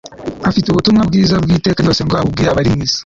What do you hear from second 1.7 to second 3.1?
ryose ngo abubwira abari mu isi